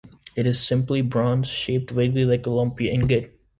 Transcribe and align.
It 0.35 0.47
is, 0.47 0.59
simply, 0.59 1.03
bronze, 1.03 1.47
shaped 1.47 1.91
vaguely 1.91 2.25
like 2.25 2.47
a 2.47 2.49
lumpy 2.49 2.89
ingot. 2.89 3.39